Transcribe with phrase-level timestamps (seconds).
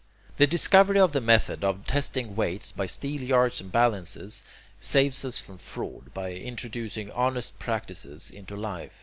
[0.37, 4.43] The discovery of the method of testing weights by steelyards and balances
[4.79, 8.93] saves us from fraud, by introducing honest practices into life.